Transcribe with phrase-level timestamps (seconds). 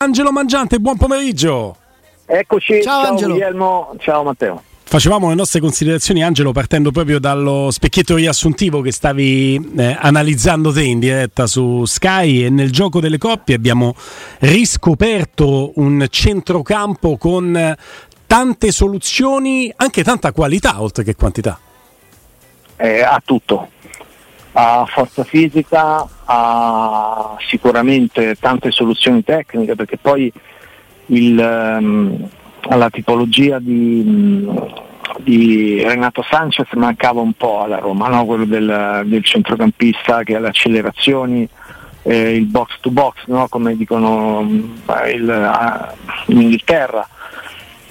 [0.00, 1.74] Angelo Mangiante, buon pomeriggio.
[2.24, 3.32] Eccoci, Ciao, ciao, Angelo.
[3.32, 4.62] Guglielmo, ciao Matteo.
[4.84, 10.84] Facevamo le nostre considerazioni, Angelo, partendo proprio dallo specchietto riassuntivo che stavi eh, analizzando te
[10.84, 13.96] in diretta su Sky e nel gioco delle coppie abbiamo
[14.38, 17.76] riscoperto un centrocampo con
[18.24, 21.58] tante soluzioni, anche tanta qualità oltre che quantità.
[22.76, 23.70] Eh, ha tutto,
[24.52, 30.32] ha forza fisica, ha sicuramente tante soluzioni tecniche perché poi
[31.06, 32.28] il, ehm,
[32.70, 34.46] la tipologia di,
[35.18, 38.24] di Renato Sanchez mancava un po' alla Roma, no?
[38.24, 41.48] quello del, del centrocampista che ha le accelerazioni,
[42.02, 43.48] eh, il box to box, no?
[43.48, 44.72] come dicono mm,
[45.14, 45.94] il- ah,
[46.26, 47.06] in Inghilterra.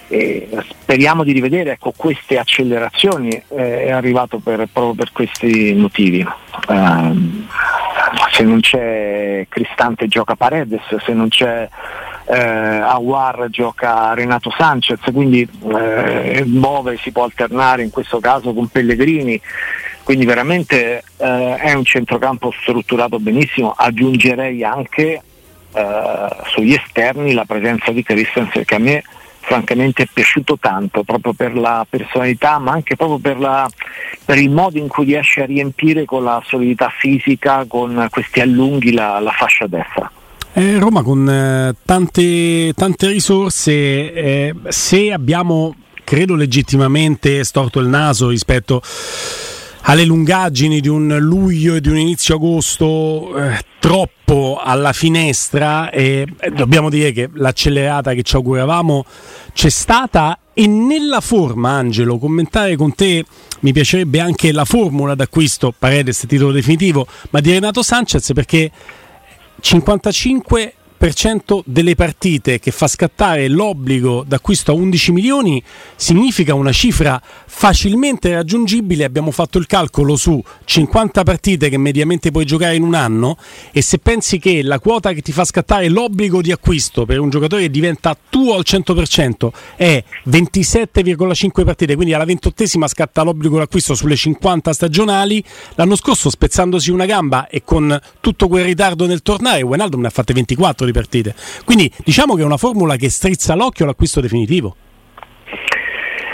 [0.10, 6.26] E speriamo di rivedere ecco, queste accelerazioni, eh, è arrivato per- proprio per questi motivi.
[6.70, 7.48] Ehm,
[8.32, 11.68] se non c'è Cristante gioca Paredes, se non c'è
[12.26, 18.68] eh, Aguar gioca Renato Sanchez, quindi eh, Bove si può alternare in questo caso con
[18.68, 19.40] Pellegrini,
[20.04, 25.22] quindi veramente eh, è un centrocampo strutturato benissimo, aggiungerei anche
[25.74, 29.04] eh, sugli esterni la presenza di Christensen che a me
[29.48, 33.70] francamente è piaciuto tanto proprio per la personalità ma anche proprio per, la-
[34.26, 38.92] per il modo in cui riesce a riempire con la solidità fisica, con questi allunghi
[38.92, 40.12] la, la fascia destra.
[40.54, 48.30] Eh, Roma con eh, tante, tante risorse, eh, se abbiamo, credo legittimamente, storto il naso
[48.30, 48.82] rispetto
[49.90, 56.28] alle lungaggini di un luglio e di un inizio agosto eh, troppo alla finestra e
[56.40, 59.06] eh, dobbiamo dire che l'accelerata che ci auguravamo
[59.54, 63.24] c'è stata e nella forma Angelo commentare con te
[63.62, 68.70] mi piacerebbe anche la formula d'acquisto Paredes titolo definitivo ma di Renato Sanchez perché
[69.62, 70.72] 55%
[71.64, 75.64] delle partite che fa scattare l'obbligo d'acquisto a 11 milioni
[75.96, 79.04] significa una cifra facilmente raggiungibile.
[79.04, 83.38] Abbiamo fatto il calcolo su 50 partite che mediamente puoi giocare in un anno
[83.72, 87.30] e se pensi che la quota che ti fa scattare l'obbligo di acquisto per un
[87.30, 93.94] giocatore che diventa tuo al 100% è 27,5 partite, quindi alla ventottesima scatta l'obbligo d'acquisto
[93.94, 95.44] sulle 50 stagionali.
[95.76, 100.12] L'anno scorso spezzandosi una gamba e con tutto quel ritardo nel tornare, Wijnaldum ne ha
[100.12, 101.36] fatte 24 di partite.
[101.66, 104.76] Quindi diciamo che è una formula che strizza l'occhio all'acquisto definitivo.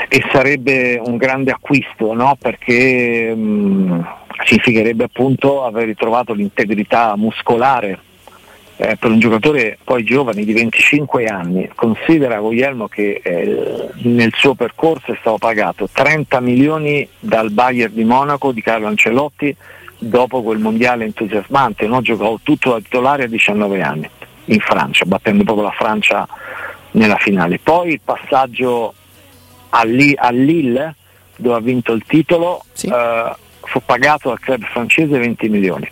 [0.07, 2.37] e sarebbe un grande acquisto no?
[2.39, 4.05] perché mh,
[4.45, 7.99] significherebbe appunto aver ritrovato l'integrità muscolare
[8.77, 11.69] eh, per un giocatore poi giovane di 25 anni.
[11.73, 18.03] Considera Guglielmo che eh, nel suo percorso è stato pagato 30 milioni dal Bayern di
[18.03, 19.55] Monaco di Carlo Ancelotti
[19.97, 22.01] dopo quel mondiale entusiasmante, no?
[22.01, 24.09] giocò tutto da titolare a 19 anni
[24.45, 26.27] in Francia, battendo proprio la Francia
[26.91, 27.59] nella finale.
[27.59, 28.93] Poi il passaggio
[29.69, 30.95] a, Li- a Lille,
[31.35, 32.87] dove ha vinto il titolo, Sì.
[32.87, 35.89] eh, fu pagato dal club francese 20 milioni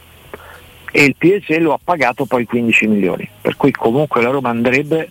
[0.91, 5.09] e il PSG lo ha pagato poi 15 milioni, per cui comunque la Roma andrebbe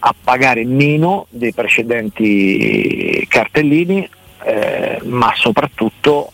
[0.00, 4.08] a pagare meno dei precedenti cartellini,
[4.44, 6.32] eh, ma soprattutto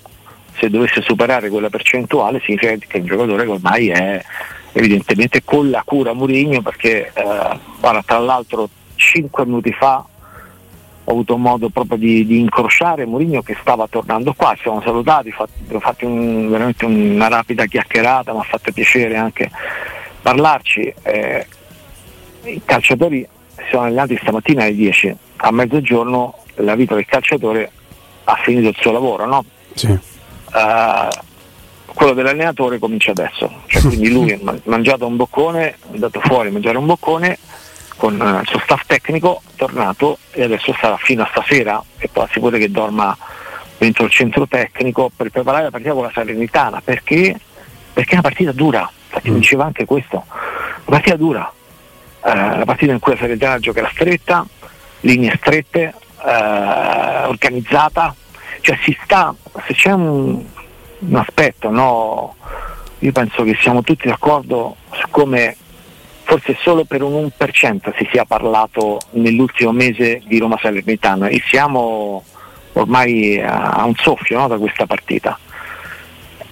[0.58, 4.22] se dovesse superare quella percentuale significa che il giocatore ormai è
[4.72, 10.04] evidentemente con la cura Murigno perché eh, guarda, tra l'altro 5 minuti fa
[11.04, 15.34] ho avuto modo proprio di, di incrociare Mourinho che stava tornando qua, ci siamo salutati,
[15.36, 19.50] abbiamo fatto un- veramente una rapida chiacchierata, mi ha fatto piacere anche
[20.22, 20.94] parlarci.
[21.02, 21.46] eh,
[22.44, 27.70] I calciatori si sono allenati stamattina alle 10, a mezzogiorno la vita del calciatore
[28.24, 29.44] ha finito il suo lavoro, no?
[29.74, 29.88] Sì.
[29.88, 31.08] Eh,
[31.94, 36.48] quello dell'allenatore comincia adesso, cioè, quindi lui ha man- mangiato un boccone, è andato fuori
[36.48, 37.38] a mangiare un boccone
[37.96, 42.08] con eh, il suo staff tecnico, è tornato e adesso sarà fino a stasera e
[42.08, 43.16] poi si vuole che dorma
[43.78, 47.38] dentro il centro tecnico per preparare la partita con la Salernitana, perché?
[47.92, 51.52] Perché è una partita dura, infatti mi diceva anche questo, una partita dura,
[52.24, 54.46] Eh, la partita in cui la Salernitana giocherà stretta,
[55.00, 55.92] linee strette,
[56.24, 58.14] eh, organizzata,
[58.60, 59.34] cioè si sta,
[59.66, 60.44] se c'è un,
[61.08, 62.34] un aspetto, no,
[62.98, 65.56] io penso che siamo tutti d'accordo su come
[66.24, 72.24] forse solo per un 1% si sia parlato nell'ultimo mese di Roma Salernitana e siamo
[72.74, 75.38] ormai a, un soffio no, da questa partita.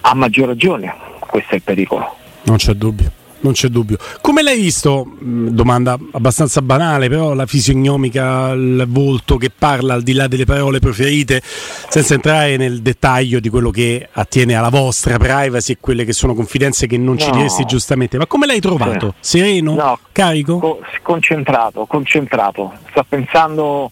[0.01, 2.15] A maggior ragione, questo è il pericolo.
[2.43, 3.11] Non c'è dubbio.
[3.41, 3.97] Non c'è dubbio.
[4.21, 5.05] Come l'hai visto?
[5.23, 10.45] Mm, domanda abbastanza banale, però la fisionomica, il volto che parla al di là delle
[10.45, 16.05] parole preferite, senza entrare nel dettaglio di quello che attiene alla vostra privacy e quelle
[16.05, 17.19] che sono confidenze che non no.
[17.19, 18.17] ci diresti giustamente.
[18.17, 19.15] Ma come l'hai trovato?
[19.19, 19.73] Sereno?
[19.73, 19.99] No.
[20.11, 20.57] Carico?
[20.57, 22.71] Co- concentrato, concentrato.
[22.89, 23.91] Sto pensando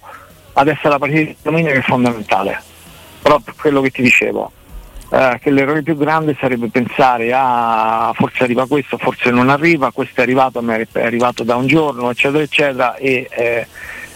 [0.54, 2.62] adesso alla partita di domenica che è fondamentale.
[3.22, 4.52] Proprio quello che ti dicevo
[5.12, 9.92] eh, che l'errore più grande sarebbe pensare a ah, forse arriva questo, forse non arriva,
[9.92, 13.68] questo è arrivato, ma è arrivato da un giorno, eccetera, eccetera, e eh,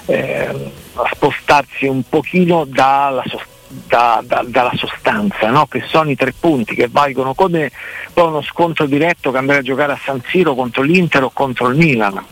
[0.06, 0.72] eh,
[1.14, 3.24] spostarsi un pochino dalla,
[3.68, 5.66] da, da, dalla sostanza, no?
[5.66, 7.72] che sono i tre punti che valgono come
[8.14, 11.70] poi uno scontro diretto che andrà a giocare a San Siro contro l'Inter o contro
[11.70, 12.24] il Milan.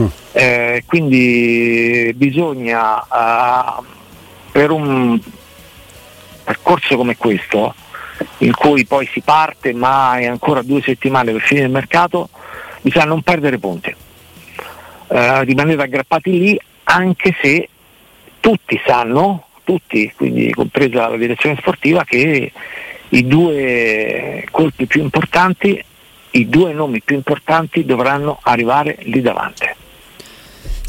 [0.00, 0.06] Mm.
[0.32, 3.84] Eh, quindi bisogna uh,
[4.50, 5.18] per un
[6.44, 7.74] percorso come questo
[8.38, 12.28] in cui poi si parte ma è ancora due settimane per finire il mercato,
[12.80, 13.94] bisogna non perdere punti,
[15.08, 17.68] eh, rimanere aggrappati lì anche se
[18.40, 22.52] tutti sanno, tutti, quindi compresa la direzione sportiva, che
[23.10, 25.82] i due colpi più importanti,
[26.30, 29.67] i due nomi più importanti dovranno arrivare lì davanti.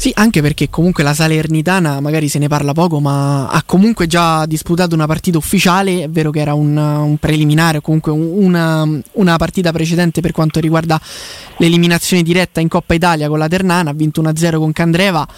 [0.00, 4.46] Sì, anche perché comunque la Salernitana magari se ne parla poco, ma ha comunque già
[4.46, 6.04] disputato una partita ufficiale.
[6.04, 10.58] È vero che era un, un preliminare o comunque una, una, partita precedente per quanto
[10.58, 10.98] riguarda
[11.58, 13.90] l'eliminazione diretta in Coppa Italia con la Ternana.
[13.90, 15.28] Ha vinto 1-0 con Candreva.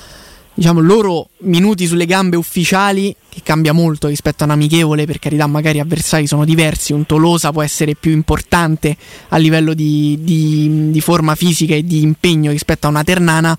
[0.54, 5.06] Diciamo loro minuti sulle gambe ufficiali, che cambia molto rispetto a un amichevole.
[5.06, 6.92] Per carità, magari avversari sono diversi.
[6.92, 8.96] Un Tolosa può essere più importante
[9.30, 13.58] a livello di, di, di forma fisica e di impegno rispetto a una Ternana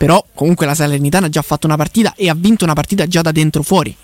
[0.00, 3.20] però comunque la Salernitana ha già fatto una partita e ha vinto una partita già
[3.20, 3.94] da dentro fuori.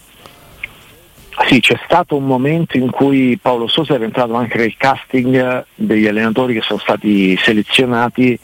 [1.49, 6.07] Sì, c'è stato un momento in cui Paolo Sosa era entrato anche nel casting degli
[6.07, 8.39] allenatori che sono stati selezionati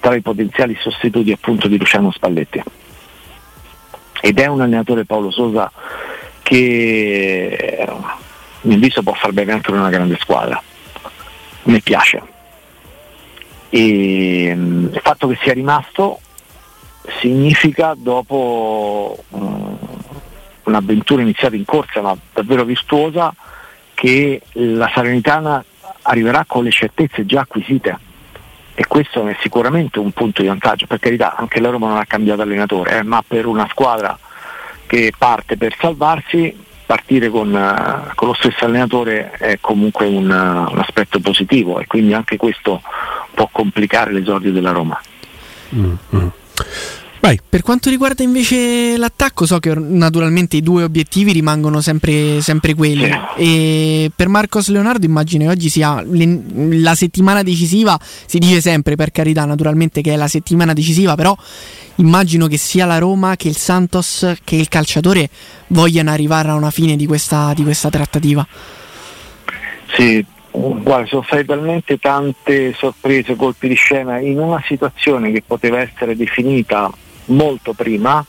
[0.00, 2.62] tra i potenziali sostituti appunto di Luciano Spalletti.
[4.20, 5.72] Ed è un allenatore Paolo Sosa
[6.42, 8.16] che a
[8.60, 10.62] mio avviso può far bene anche una grande squadra.
[11.62, 12.22] Mi piace.
[13.70, 16.20] E il fatto che sia rimasto
[17.20, 19.78] significa dopo um,
[20.64, 23.34] un'avventura iniziata in corsa ma davvero virtuosa
[23.94, 25.64] che la Salernitana
[26.02, 28.06] arriverà con le certezze già acquisite
[28.74, 32.06] e questo è sicuramente un punto di vantaggio, per carità anche la Roma non ha
[32.06, 34.16] cambiato allenatore, eh, ma per una squadra
[34.86, 36.56] che parte per salvarsi,
[36.86, 41.88] partire con, uh, con lo stesso allenatore è comunque un, uh, un, aspetto positivo e
[41.88, 42.80] quindi anche questo
[43.34, 45.00] può complicare l'esordio della Roma.
[45.74, 46.28] Mm-hmm.
[47.28, 47.38] Vai.
[47.46, 53.04] Per quanto riguarda invece l'attacco, so che naturalmente i due obiettivi rimangono sempre, sempre quelli.
[53.04, 53.42] Sì.
[53.42, 59.10] E per Marcos Leonardo immagino che oggi sia la settimana decisiva, si dice sempre per
[59.10, 61.36] carità naturalmente che è la settimana decisiva, però
[61.96, 65.28] immagino che sia la Roma che il Santos che il calciatore
[65.66, 68.46] vogliano arrivare a una fine di questa, di questa trattativa.
[69.94, 75.78] Sì, Guarda, sono state talmente tante sorprese, colpi di scena in una situazione che poteva
[75.78, 76.90] essere definita
[77.28, 78.24] molto prima,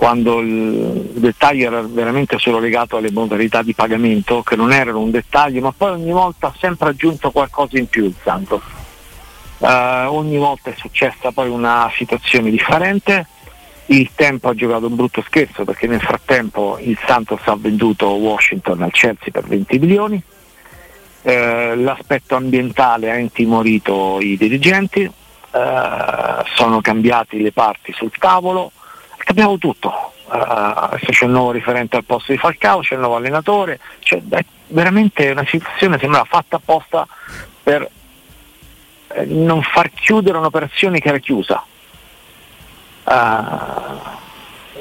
[0.00, 5.10] quando il dettaglio era veramente solo legato alle modalità di pagamento, che non erano un
[5.10, 8.62] dettaglio, ma poi ogni volta ha sempre aggiunto qualcosa in più il Santos.
[9.58, 9.66] Uh,
[10.06, 13.26] ogni volta è successa poi una situazione differente,
[13.86, 18.80] il tempo ha giocato un brutto scherzo perché nel frattempo il Santos ha venduto Washington
[18.80, 20.22] al Chelsea per 20 milioni,
[21.22, 21.30] uh,
[21.74, 25.10] l'aspetto ambientale ha intimorito i dirigenti,
[25.52, 28.72] eh, sono cambiati le parti sul tavolo,
[29.16, 30.12] è cambiato tutto.
[30.30, 34.44] Uh, c'è il nuovo riferente al posto di Falcao, c'è il nuovo allenatore, cioè, è
[34.68, 37.04] veramente una situazione sembra fatta apposta
[37.64, 37.90] per
[39.08, 41.64] eh, non far chiudere un'operazione che era chiusa.
[43.02, 44.18] Uh,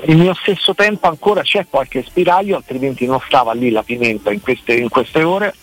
[0.03, 4.41] il mio stesso tempo ancora c'è qualche spiraglio, altrimenti non stava lì la pimenta in
[4.41, 5.55] queste, in queste ore.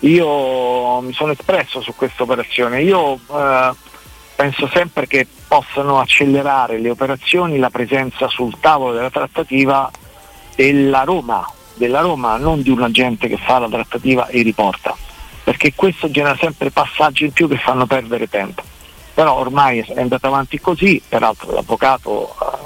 [0.00, 2.82] Io mi sono espresso su questa operazione.
[2.82, 3.76] Io uh,
[4.36, 9.90] penso sempre che possano accelerare le operazioni la presenza sul tavolo della trattativa
[10.54, 14.94] della Roma, della Roma, non di un agente che fa la trattativa e riporta,
[15.42, 18.62] perché questo genera sempre passaggi in più che fanno perdere tempo.
[19.14, 22.56] Però ormai è andato avanti così, peraltro l'avvocato uh,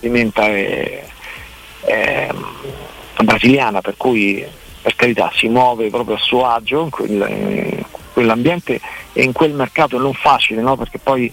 [0.00, 1.06] diventa è,
[1.80, 2.28] è,
[3.22, 4.42] brasiliana, per cui
[4.80, 8.80] per carità si muove proprio a suo agio in, quel, quell'ambiente
[9.12, 10.76] e in quel mercato non facile, no?
[10.76, 11.32] perché poi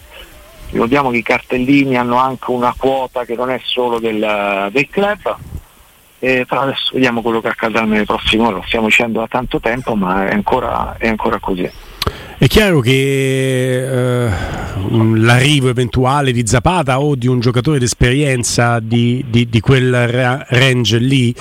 [0.72, 5.36] ricordiamo che i cartellini hanno anche una quota che non è solo del, del club,
[6.20, 9.60] eh, però adesso vediamo quello che accadrà nelle prossime ore, lo stiamo dicendo da tanto
[9.60, 11.70] tempo, ma è ancora, è ancora così.
[12.38, 14.32] È chiaro che eh,
[15.16, 20.08] l'arrivo eventuale di Zapata o di un giocatore d'esperienza di, di, di quel
[20.48, 21.34] range lì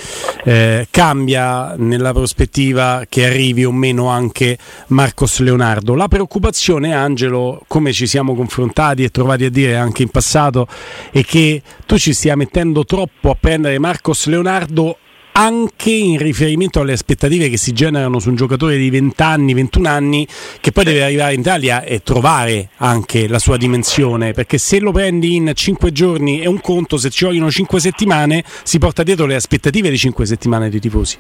[0.45, 5.95] eh, cambia nella prospettiva che arrivi o meno anche Marcos Leonardo.
[5.95, 10.67] La preoccupazione, Angelo, come ci siamo confrontati e trovati a dire anche in passato,
[11.11, 14.99] è che tu ci stia mettendo troppo a prendere Marcos Leonardo
[15.39, 19.89] anche in riferimento alle aspettative che si generano su un giocatore di 20 anni, 21
[19.89, 20.27] anni,
[20.61, 24.91] che poi deve arrivare in Italia e trovare anche la sua dimensione, perché se lo
[24.91, 29.27] prendi in 5 giorni è un conto, se ci vogliono 5 settimane si porta dietro
[29.27, 31.17] le aspettative di 5 settimane dei tifosi.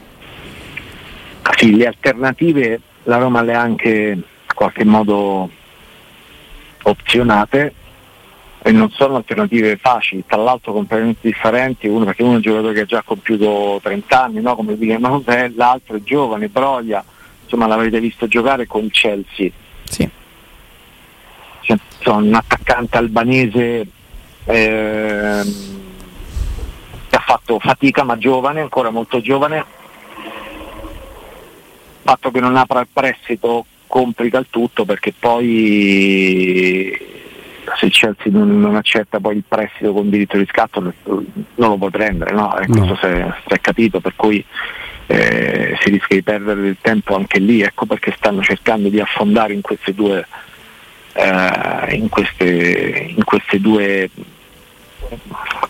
[1.56, 4.22] Sì, le alternative la Roma le ha anche in
[4.52, 5.48] qualche modo
[6.82, 7.72] opzionate
[8.62, 12.75] e non sono alternative facili, tra l'altro completamente differenti, uno perché uno è un giocatore
[12.75, 14.57] che ha già compiuto 30 anni, no?
[14.57, 17.05] come William José, l'altro è giovane, Broglia,
[17.43, 19.50] insomma l'avrete visto giocare con il Chelsea.
[19.85, 20.09] Sì.
[21.61, 21.79] Cioè,
[22.15, 23.87] un attaccante albanese
[24.45, 25.43] eh,
[27.09, 29.65] che ha fatto fatica ma giovane, ancora molto giovane, il
[32.03, 37.17] fatto che non apra il prestito complica il tutto perché poi
[37.76, 41.76] se il Chelsea non, non, accetta poi il prestito con diritto di scatto non lo
[41.76, 42.56] può prendere, no?
[42.58, 42.96] E questo no.
[42.96, 43.06] si
[43.54, 44.44] è capito, per cui
[45.06, 49.54] eh, si rischia di perdere del tempo anche lì, ecco perché stanno cercando di affondare
[49.54, 50.26] in queste due,
[51.14, 54.10] eh, in queste, in queste due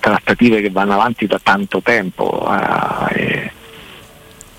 [0.00, 2.46] trattative che vanno avanti da tanto tempo.
[3.14, 3.52] Eh,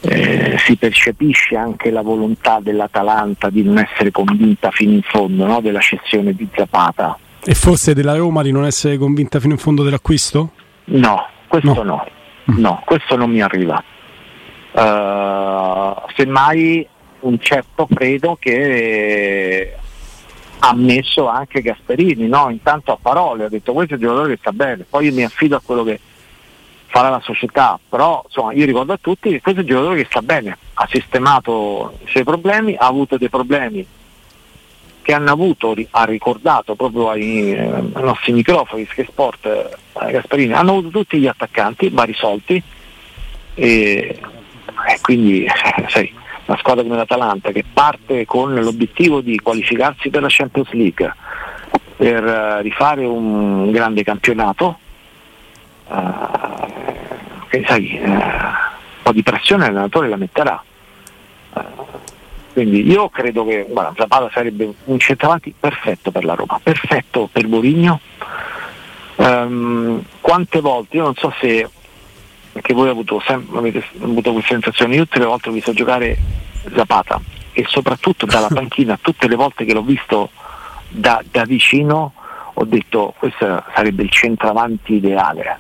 [0.02, 5.60] eh, si percepisce anche la volontà dell'Atalanta di non essere convinta fino in fondo no?
[5.60, 7.18] della cessione di Zapata.
[7.44, 10.52] E forse della Roma di non essere convinta fino in fondo dell'acquisto?
[10.86, 12.08] No, questo no, no,
[12.52, 12.58] mm.
[12.58, 13.82] no questo non mi arriva.
[14.72, 16.88] Uh, semmai
[17.22, 19.76] un certo credo che
[20.60, 22.50] ha messo anche Gasperini, no?
[22.50, 25.24] intanto a parole ha detto questo è il giocatore che sta bene, poi io mi
[25.24, 26.00] affido a quello che
[26.88, 30.08] farà la società, però insomma, io ricordo a tutti che questo è un giocatore che
[30.10, 33.86] sta bene, ha sistemato i suoi problemi, ha avuto dei problemi
[35.10, 40.54] che hanno avuto, ha ricordato proprio ai, eh, ai nostri microfoni, Sky Sport, eh, Gasparini,
[40.54, 42.62] hanno avuto tutti gli attaccanti, va risolti
[43.56, 44.20] e,
[44.86, 45.48] e quindi
[45.88, 46.14] sai,
[46.46, 51.16] una squadra come l'Atalanta che parte con l'obiettivo di qualificarsi per la Champions League,
[51.96, 54.78] per uh, rifare un grande campionato,
[55.88, 56.68] uh,
[57.50, 58.54] che sai, uh, un
[59.02, 60.64] po' di pressione l'allenatore la metterà.
[62.60, 67.48] Quindi io credo che guarda, Zapata sarebbe un centravanti perfetto per la Roma, perfetto per
[67.48, 68.02] Borigno.
[69.16, 71.70] Um, quante volte, io non so se
[72.52, 75.72] perché voi avete avuto, sem- avete avuto questa sensazione, io tutte le volte ho visto
[75.72, 76.18] giocare
[76.76, 77.22] Zapata
[77.54, 80.30] e soprattutto dalla panchina, tutte le volte che l'ho visto
[80.90, 82.12] da, da vicino
[82.56, 85.60] ho detto questo sarebbe il centravanti ideale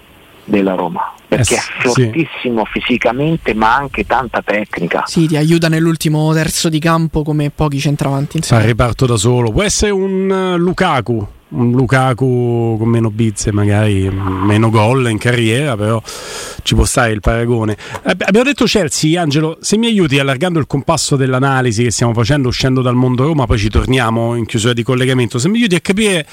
[0.49, 2.79] della Roma perché eh, è fortissimo sì.
[2.79, 5.03] fisicamente ma anche tanta tecnica.
[5.05, 8.41] Sì, ti aiuta nell'ultimo terzo di campo come pochi centravanti.
[8.41, 14.09] Fa riparto da solo, può essere un uh, Lukaku, un Lukaku con meno bizze, magari
[14.09, 16.01] meno gol in carriera, però
[16.63, 17.77] ci può stare il paragone.
[18.03, 22.81] Abbiamo detto Chelsea, Angelo, se mi aiuti allargando il compasso dell'analisi che stiamo facendo uscendo
[22.81, 26.25] dal mondo Roma, poi ci torniamo in chiusura di collegamento, se mi aiuti a capire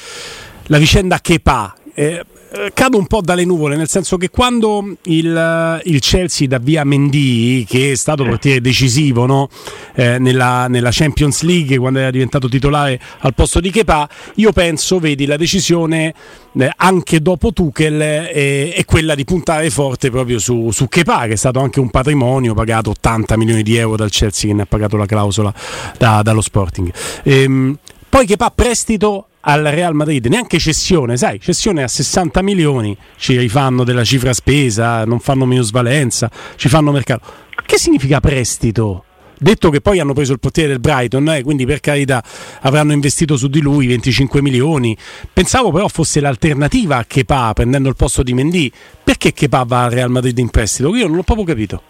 [0.69, 1.75] la vicenda Kepa.
[1.95, 2.25] Eh, eh,
[2.73, 6.85] cado un po' dalle nuvole, nel senso che quando il, eh, il Chelsea dà via
[6.85, 9.49] Mendy, che è stato portiere decisivo no?
[9.95, 14.99] eh, nella, nella, Champions League, quando era diventato titolare al posto di Kepa, io penso,
[14.99, 16.15] vedi, la decisione
[16.59, 21.33] eh, anche dopo Tuchel eh, è quella di puntare forte proprio su, su Kepa, che
[21.33, 24.67] è stato anche un patrimonio pagato 80 milioni di euro dal Chelsea, che ne ha
[24.67, 25.53] pagato la clausola
[25.99, 26.93] da, dallo Sporting.
[27.25, 33.37] Ehm, poi Kepa prestito al Real Madrid, neanche cessione, sai, cessione a 60 milioni, ci
[33.37, 37.45] rifanno della cifra spesa, non fanno minusvalenza, ci fanno mercato.
[37.65, 39.05] Che significa prestito?
[39.39, 42.25] Detto che poi hanno preso il portiere del Brighton, eh, quindi per carità
[42.63, 44.97] avranno investito su di lui 25 milioni.
[45.31, 48.73] Pensavo però fosse l'alternativa a Kepa prendendo il posto di Mendy.
[49.05, 50.95] Perché Kepa va al Real Madrid in prestito?
[50.95, 51.83] Io non l'ho proprio capito.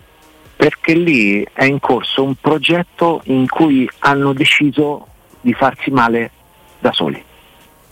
[0.56, 5.06] Perché lì è in corso un progetto in cui hanno deciso
[5.40, 6.32] di farsi male
[6.80, 7.22] da soli.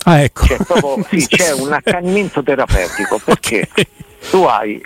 [0.07, 0.45] Ah, ecco.
[0.45, 3.87] C'è, proprio, sì, c'è un accanimento terapeutico perché okay.
[4.29, 4.83] tu hai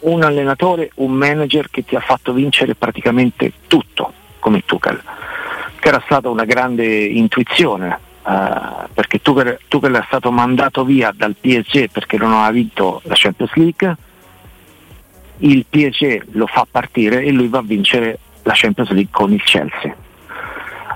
[0.00, 5.00] un allenatore, un manager che ti ha fatto vincere praticamente tutto, come Tuchel,
[5.78, 11.36] che era stata una grande intuizione, eh, perché Tuchel, Tuchel è stato mandato via dal
[11.38, 13.96] PSG perché non aveva vinto la Champions League,
[15.38, 19.42] il PSG lo fa partire e lui va a vincere la Champions League con il
[19.42, 19.94] Chelsea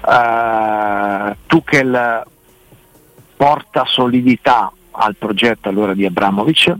[0.06, 2.24] Uh, Tuchel
[3.36, 6.74] porta solidità al progetto allora di Abramovic,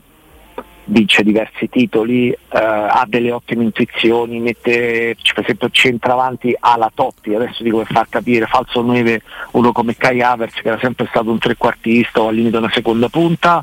[0.86, 7.62] vince diversi titoli, eh, ha delle ottime intuizioni, mette per esempio centravanti alla Totti, adesso
[7.62, 9.22] dico per far capire, falso 9
[9.52, 13.08] uno come Kai Havers che era sempre stato un trequartista o al limite una seconda
[13.08, 13.62] punta,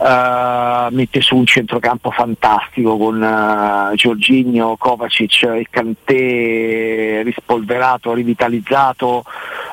[0.00, 9.24] eh, mette su un centrocampo fantastico con uh, Giorginio, Kovacic e Cantè rispolverato, rivitalizzato.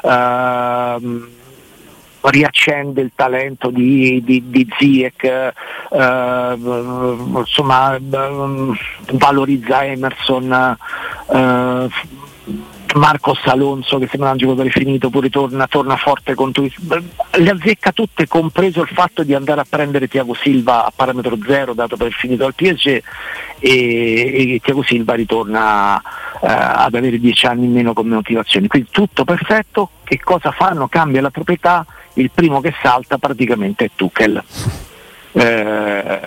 [0.02, 1.42] Uh,
[2.24, 8.02] riaccende il talento di, di, di Ziek, eh, insomma, eh,
[9.12, 10.78] valorizza Emerson.
[11.32, 11.90] Eh,
[12.96, 18.28] Marcos Alonso che sembra un giocatore finito, pure torna, torna forte contro le azzecca tutte,
[18.28, 22.46] compreso il fatto di andare a prendere Tiago Silva a parametro zero dato per finito
[22.46, 23.02] al PSG e,
[23.60, 28.68] e Tiago Silva ritorna eh, ad avere dieci anni in meno come motivazioni.
[28.68, 30.88] Quindi tutto perfetto, che cosa fanno?
[30.88, 34.44] Cambia la proprietà, il primo che salta praticamente è Tuchel.
[35.32, 36.20] Eh,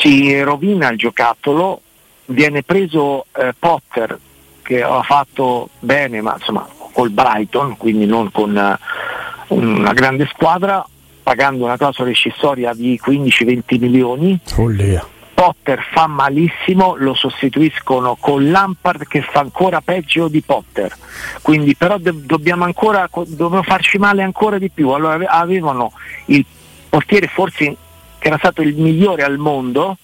[0.00, 1.80] si rovina il giocattolo,
[2.26, 4.18] viene preso eh, Potter
[4.62, 10.84] che ha fatto bene, ma insomma col Brighton, quindi non con uh, una grande squadra,
[11.22, 14.40] pagando una clausola rescissoria di 15-20 milioni.
[14.44, 15.06] Follia.
[15.44, 20.96] Potter fa malissimo, lo sostituiscono con Lampard che fa ancora peggio di Potter.
[21.42, 24.88] Quindi però de- dobbiamo ancora dobbiamo farci male ancora di più.
[24.88, 25.92] Allora avevano
[26.26, 26.42] il
[26.88, 27.76] portiere forse
[28.18, 29.98] che era stato il migliore al mondo,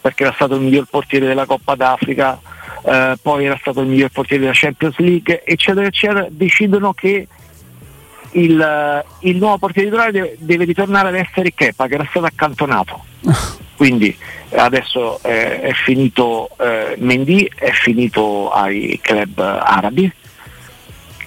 [0.00, 2.40] perché era stato il miglior portiere della Coppa d'Africa,
[2.82, 7.28] eh, poi era stato il miglior portiere della Champions League, eccetera, eccetera, decidono che
[8.30, 13.04] il, il nuovo portiere titolare deve, deve, ritornare ad essere Kepa, che era stato accantonato.
[13.76, 14.16] Quindi
[14.54, 20.10] adesso eh, è finito eh, Mendy, è finito ai club arabi.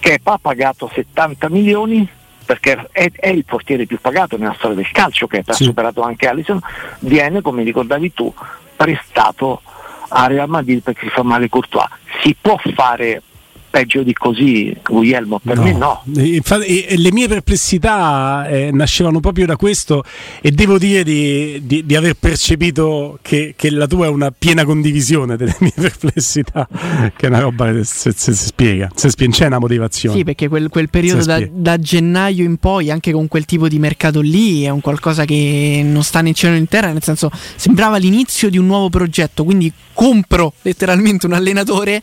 [0.00, 2.08] Kepa ha pagato 70 milioni
[2.44, 5.50] perché è, è, il portiere più pagato nella storia del calcio, che sì.
[5.50, 6.58] ha superato anche Allison,
[7.00, 8.34] viene, come ricordavi tu,
[8.74, 9.62] prestato
[10.08, 11.88] a Real Madrid perché si fa male Courtois.
[12.22, 13.22] Si può fare
[13.70, 15.62] peggio di così, Guglielmo, per no.
[15.62, 16.02] me no.
[16.16, 20.02] Infatti, le mie perplessità eh, nascevano proprio da questo
[20.40, 24.64] e devo dire di, di, di aver percepito che, che, la tua è una piena
[24.64, 26.68] condivisione delle mie perplessità,
[27.16, 30.16] che è una roba che si, si, si spiega, si spiega, c'è una motivazione.
[30.16, 33.78] Sì, perché quel, quel periodo da, da, gennaio in poi, anche con quel tipo di
[33.78, 37.02] mercato lì, è un qualcosa che non sta né in cielo né in terra, nel
[37.02, 42.02] senso sembrava l'inizio di un nuovo progetto, quindi compro letteralmente un allenatore,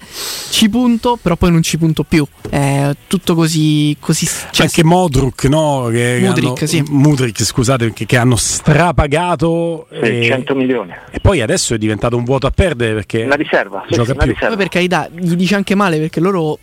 [0.49, 2.25] ci punto, però poi non ci punto più.
[2.49, 3.95] È tutto così.
[3.99, 5.89] così cioè, anche Modric, no?
[5.91, 6.83] Che Mudrik, hanno, sì.
[6.89, 9.87] Mudrik, scusate, che, che hanno strapagato.
[9.91, 10.93] Sì, 100 milioni.
[11.11, 13.23] E poi adesso è diventato un vuoto a perdere perché.
[13.23, 13.83] Una riserva.
[13.87, 14.31] Sì, gioca una più.
[14.31, 14.55] riserva.
[14.55, 16.57] Poi per carità, gli dice anche male perché loro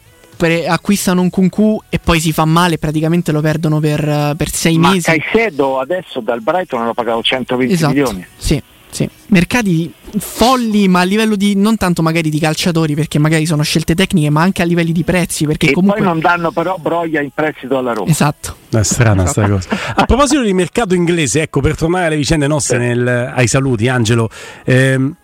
[0.66, 4.90] acquistano un Kunku e poi si fa male praticamente lo perdono per, per sei Ma
[4.90, 5.10] mesi.
[5.10, 8.26] Ma Caicedo adesso dal Brighton hanno pagato 120 esatto, milioni.
[8.36, 8.62] Sì.
[8.94, 9.08] Sì.
[9.26, 13.96] Mercati folli, ma a livello di non tanto magari di calciatori, perché magari sono scelte
[13.96, 15.46] tecniche, ma anche a livelli di prezzi.
[15.46, 15.98] Perché e comunque...
[15.98, 18.08] poi non danno però broglia in prestito alla Roma.
[18.08, 18.54] Esatto.
[18.70, 19.68] È strana sta cosa.
[19.96, 22.86] A proposito di mercato inglese, ecco, per tornare alle vicende nostre sì.
[22.86, 24.30] nel, ai saluti, Angelo.
[24.64, 25.16] Ehm,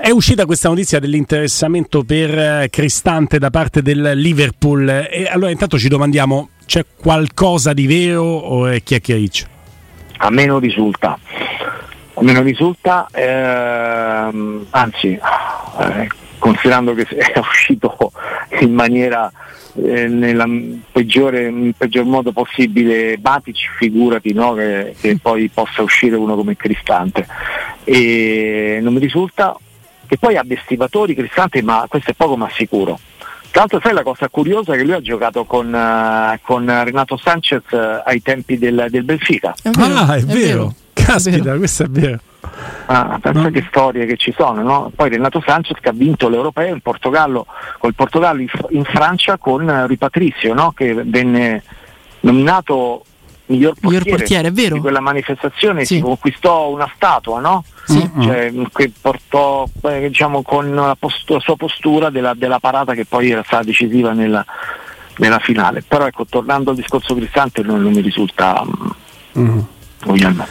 [0.00, 5.88] è uscita questa notizia dell'interessamento per Cristante da parte del Liverpool e allora intanto ci
[5.88, 9.46] domandiamo c'è qualcosa di vero o è chiacchiericcio?
[10.16, 11.18] A me non risulta
[12.20, 18.12] me non risulta, ehm, anzi, eh, considerando che è uscito
[18.60, 19.30] in maniera
[19.76, 26.36] eh, nel peggiore, peggior modo possibile Batic, figurati no, che, che, poi possa uscire uno
[26.36, 27.26] come Cristante.
[27.82, 29.56] E non mi risulta
[30.06, 32.98] che poi abbia stimatori Cristante, ma questo è poco ma sicuro.
[33.50, 37.62] Tra l'altro sai la cosa curiosa che lui ha giocato con, uh, con Renato Sanchez
[37.70, 39.54] uh, ai tempi del, del Benfica.
[39.62, 40.74] È vero, ah, è, è vero.
[41.18, 41.36] Vero.
[41.36, 42.18] Caspita, questo è vero.
[42.86, 43.50] Ah, pensa no.
[43.50, 44.92] che storie che ci sono, no?
[44.94, 47.46] Poi Renato Sanchez che ha vinto l'Europeo in Portogallo,
[47.78, 50.72] col Portogallo in, in Francia con Rui Patricio, no?
[50.72, 51.62] Che venne
[52.20, 53.04] nominato
[53.46, 54.74] miglior portiere, miglior portiere, è vero.
[54.74, 55.96] di quella manifestazione sì.
[55.96, 57.64] si conquistò una statua, no?
[57.84, 58.10] Sì.
[58.20, 63.04] Cioè, che portò eh, diciamo, con la, post- la sua postura della, della, parata che
[63.04, 64.44] poi era stata decisiva nella,
[65.16, 65.82] nella finale.
[65.86, 68.62] Però ecco, tornando al discorso Cristante non, non mi risulta
[69.38, 69.58] mm.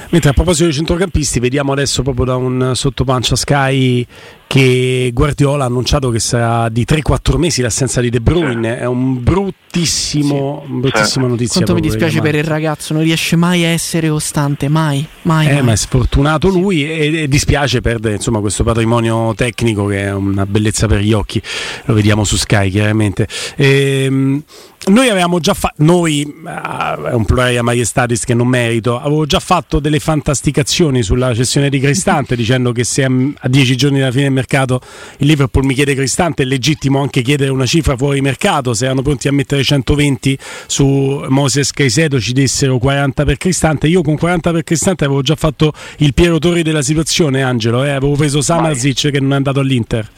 [0.10, 4.06] Mentre a proposito dei centrocampisti, vediamo adesso proprio da un sottopancia Sky
[4.48, 8.76] che Guardiola ha annunciato che sarà di 3-4 mesi l'assenza di De Bruyne.
[8.76, 8.82] Sì.
[8.82, 10.72] È un bruttissimo, sì.
[10.74, 11.32] bruttissima sì.
[11.32, 11.54] notizia.
[11.64, 15.06] Quanto mi dispiace per il ragazzo, non riesce mai a essere costante, mai.
[15.24, 15.64] mai, eh, mai.
[15.64, 20.46] Ma è sfortunato lui e, e, dispiace perdere insomma, questo patrimonio tecnico che è una
[20.46, 21.42] bellezza per gli occhi.
[21.86, 23.28] Lo vediamo su Sky chiaramente.
[23.56, 24.44] Ehm,
[24.86, 29.26] noi avevamo già fatto, noi, uh, è un plurale a Maiestatis che non merito, avevo
[29.26, 34.12] già fatto delle fantasticazioni sulla cessione di Cristante dicendo che se a dieci giorni dalla
[34.12, 34.82] fine mercato
[35.20, 39.02] il Liverpool mi chiede Cristante è legittimo anche chiedere una cifra fuori mercato, se erano
[39.02, 44.52] pronti a mettere 120 su Moses Caicedo ci dessero 40 per Cristante, io con 40
[44.52, 47.92] per Cristante avevo già fatto il Piero Torri della situazione Angelo, eh?
[47.92, 50.10] avevo preso Samarzic che non è andato all'Inter.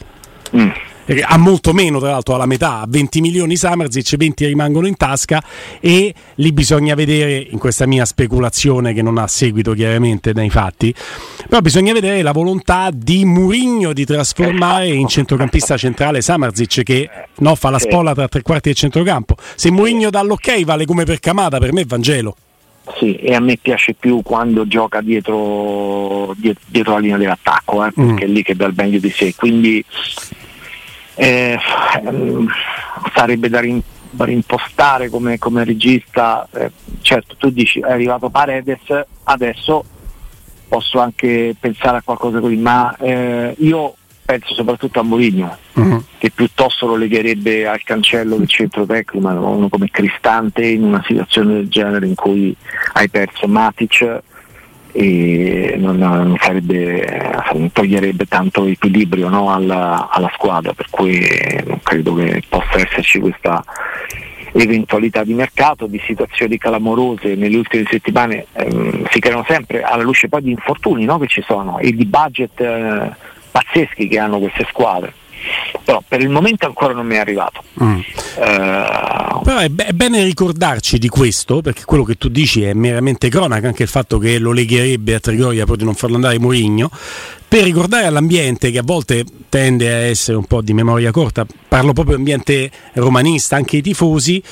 [0.56, 0.70] Mm
[1.24, 5.42] ha molto meno tra l'altro alla metà, 20 milioni Samarzic, 20 rimangono in tasca
[5.80, 10.94] e lì bisogna vedere, in questa mia speculazione che non ha seguito chiaramente dai fatti,
[11.48, 17.54] però bisogna vedere la volontà di Murigno di trasformare in centrocampista centrale Samarzic che no,
[17.54, 19.36] fa la spola tra tre quarti del centrocampo.
[19.54, 22.36] Se Murigno dà l'ok vale come per Camada, per me Vangelo.
[22.98, 27.90] Sì, e a me piace più quando gioca dietro, dietro, dietro la linea dell'attacco, eh,
[27.92, 28.18] perché mm.
[28.18, 29.34] è lì che dà il meglio di sé.
[29.34, 29.84] Quindi
[31.16, 31.58] eh,
[33.14, 33.82] sarebbe da, rim-
[34.18, 39.84] rimpostare come, come regista, eh, certo tu dici è arrivato Paredes, adesso
[40.68, 46.04] posso anche pensare a qualcosa così, ma eh, io penso soprattutto a Mourinho uh-huh.
[46.18, 51.54] che piuttosto lo legherebbe al cancello del centro tecnico, uno come Cristante in una situazione
[51.54, 52.54] del genere in cui
[52.94, 54.22] hai perso Matic
[54.98, 57.38] e non, non, sarebbe,
[57.70, 61.22] toglierebbe tanto equilibrio no, alla, alla, squadra, per cui
[61.66, 63.62] non credo che possa esserci questa
[64.52, 70.28] eventualità di mercato, di situazioni clamorose nelle ultime settimane ehm, si creano sempre alla luce
[70.28, 73.14] poi di infortuni no, che ci sono e di budget eh,
[73.50, 75.12] pazzeschi che hanno queste squadre
[75.84, 77.62] però per il momento ancora non mi è arrivato.
[77.82, 77.98] Mm.
[78.36, 79.42] Uh...
[79.42, 83.68] Però è, è, bene ricordarci di questo, perché quello che tu dici è meramente cronaca,
[83.68, 86.90] anche il fatto che lo legherebbe a Trigoria proprio di non farlo andare Mourinho,
[87.48, 91.92] per ricordare all'ambiente che a volte tende a essere un po' di memoria corta, parlo
[91.92, 94.42] proprio ambiente romanista, anche i tifosi,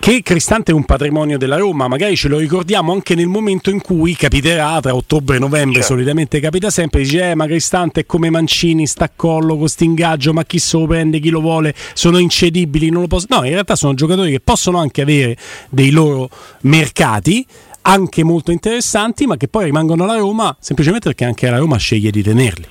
[0.00, 3.82] che Cristante è un patrimonio della Roma, magari ce lo ricordiamo anche nel momento in
[3.82, 5.94] cui capiterà tra ottobre e novembre, certo.
[5.94, 10.32] solitamente capita sempre, dice eh, ma Cristante è come Mancini, sta a collo con ingaggio,
[10.32, 13.26] ma chi se lo prende, chi lo vuole, sono incedibili, non lo posso...
[13.28, 15.36] No, in realtà sono giocatori che possono anche avere
[15.68, 16.30] dei loro
[16.62, 17.46] mercati,
[17.82, 22.10] anche molto interessanti, ma che poi rimangono alla Roma semplicemente perché anche la Roma sceglie
[22.10, 22.66] di tenerli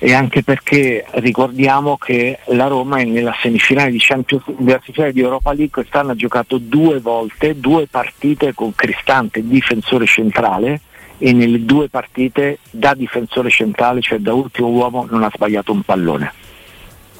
[0.00, 5.20] e anche perché ricordiamo che la Roma è nella semifinale di, Champions, nella semifinale di
[5.20, 10.82] Europa League quest'anno ha giocato due volte, due partite con Cristante difensore centrale
[11.18, 15.82] e nelle due partite da difensore centrale, cioè da ultimo uomo, non ha sbagliato un
[15.82, 16.32] pallone.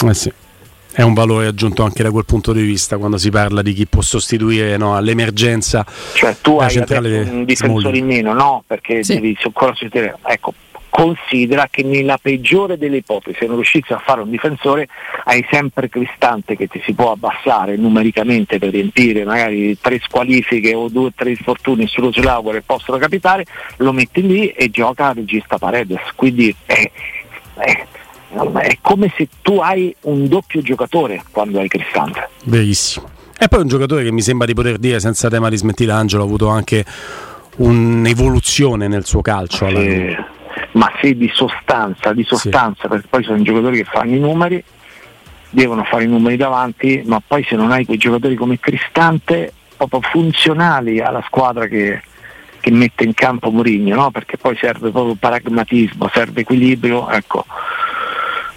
[0.06, 0.32] Eh sì.
[0.90, 3.86] È un valore aggiunto anche da quel punto di vista quando si parla di chi
[3.86, 5.86] può sostituire no, all'emergenza.
[6.14, 8.64] Cioè tu hai un difensore in meno, no?
[8.66, 9.14] Perché sì.
[9.14, 10.16] devi ancora sostituire.
[10.26, 10.54] Ecco,
[10.98, 14.88] considera che nella peggiore delle ipotesi, se non riuscissi a fare un difensore,
[15.26, 20.88] hai sempre Cristante che ti si può abbassare numericamente per riempire magari tre squalifiche o
[20.88, 23.44] due o tre infortuni sullo Slauer che possono capitare,
[23.76, 26.00] lo metti lì e gioca a regista Paredes.
[26.16, 26.90] Quindi è,
[27.58, 27.86] è,
[28.60, 32.28] è come se tu hai un doppio giocatore quando hai Cristante.
[32.44, 33.08] Verissimo.
[33.38, 36.22] E poi un giocatore che mi sembra di poter dire senza tema di smentire Angelo
[36.22, 36.84] ha avuto anche
[37.56, 39.68] un'evoluzione nel suo calcio.
[39.68, 40.36] Sì
[40.72, 42.88] ma sì di sostanza, di sostanza, sì.
[42.88, 44.62] perché poi sono i giocatori che fanno i numeri,
[45.50, 50.00] devono fare i numeri davanti, ma poi se non hai quei giocatori come Cristante, proprio
[50.00, 52.02] funzionali alla squadra che,
[52.60, 54.10] che mette in campo Mourinho, no?
[54.10, 57.44] perché poi serve proprio pragmatismo, serve equilibrio, ecco,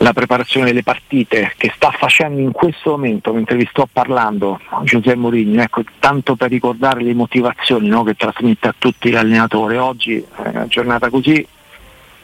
[0.02, 5.16] la preparazione delle partite che sta facendo in questo momento mentre vi sto parlando Giuseppe
[5.16, 8.04] Mourinho, ecco, tanto per ricordare le motivazioni no?
[8.04, 11.48] che trasmette a tutti l'allenatore, oggi è una giornata così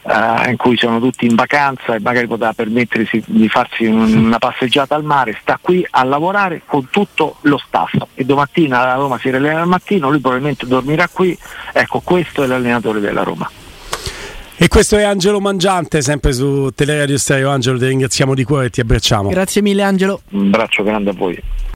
[0.00, 4.38] Uh, in cui sono tutti in vacanza e magari potrà permettersi di farsi un, una
[4.38, 9.18] passeggiata al mare, sta qui a lavorare con tutto lo staff e domattina la Roma
[9.18, 11.36] si rileva al mattino, lui probabilmente dormirà qui,
[11.74, 13.50] ecco questo è l'allenatore della Roma.
[14.60, 17.48] E questo è Angelo Mangiante, sempre su Teleradio Stereo.
[17.48, 19.28] Angelo, ti ringraziamo di cuore e ti abbracciamo.
[19.28, 20.20] Grazie mille Angelo.
[20.30, 21.40] Un braccio grande a voi.